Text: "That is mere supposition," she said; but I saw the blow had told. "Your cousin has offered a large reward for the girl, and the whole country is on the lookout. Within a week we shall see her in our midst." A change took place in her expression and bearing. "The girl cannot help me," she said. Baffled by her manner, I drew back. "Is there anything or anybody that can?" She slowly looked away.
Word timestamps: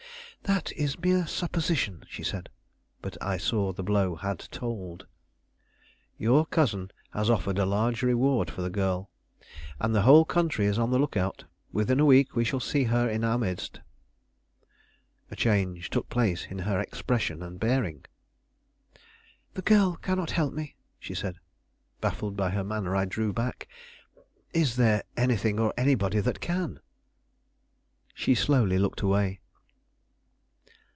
"That 0.45 0.73
is 0.73 0.99
mere 0.99 1.27
supposition," 1.27 2.03
she 2.09 2.23
said; 2.23 2.49
but 3.01 3.15
I 3.21 3.37
saw 3.37 3.71
the 3.71 3.83
blow 3.83 4.15
had 4.15 4.39
told. 4.51 5.05
"Your 6.17 6.45
cousin 6.45 6.91
has 7.13 7.29
offered 7.29 7.57
a 7.57 7.65
large 7.65 8.01
reward 8.03 8.49
for 8.51 8.61
the 8.61 8.69
girl, 8.69 9.09
and 9.79 9.95
the 9.95 10.01
whole 10.01 10.25
country 10.25 10.65
is 10.65 10.77
on 10.77 10.91
the 10.91 10.99
lookout. 10.99 11.45
Within 11.71 12.01
a 12.01 12.05
week 12.05 12.35
we 12.35 12.43
shall 12.43 12.59
see 12.59 12.85
her 12.85 13.07
in 13.07 13.23
our 13.23 13.37
midst." 13.37 13.79
A 15.29 15.37
change 15.37 15.89
took 15.89 16.09
place 16.09 16.47
in 16.49 16.59
her 16.59 16.81
expression 16.81 17.41
and 17.41 17.57
bearing. 17.59 18.03
"The 19.53 19.61
girl 19.61 19.95
cannot 19.95 20.31
help 20.31 20.53
me," 20.53 20.75
she 20.99 21.13
said. 21.13 21.37
Baffled 22.01 22.35
by 22.35 22.49
her 22.49 22.63
manner, 22.63 22.93
I 22.93 23.05
drew 23.05 23.31
back. 23.31 23.69
"Is 24.53 24.75
there 24.75 25.03
anything 25.15 25.59
or 25.59 25.73
anybody 25.77 26.19
that 26.19 26.41
can?" 26.41 26.81
She 28.13 28.35
slowly 28.35 28.77
looked 28.79 28.99
away. 29.01 29.37